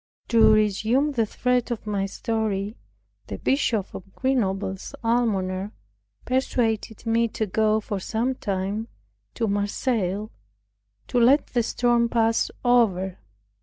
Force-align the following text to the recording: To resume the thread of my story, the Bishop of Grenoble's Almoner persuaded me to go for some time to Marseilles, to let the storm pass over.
To 0.29 0.51
resume 0.51 1.11
the 1.11 1.27
thread 1.27 1.69
of 1.69 1.85
my 1.85 2.07
story, 2.07 2.75
the 3.27 3.37
Bishop 3.37 3.93
of 3.93 4.15
Grenoble's 4.15 4.95
Almoner 5.03 5.73
persuaded 6.25 7.05
me 7.05 7.27
to 7.27 7.45
go 7.45 7.79
for 7.79 7.99
some 7.99 8.33
time 8.33 8.87
to 9.35 9.47
Marseilles, 9.47 10.29
to 11.07 11.19
let 11.19 11.45
the 11.53 11.61
storm 11.61 12.09
pass 12.09 12.49
over. 12.65 13.19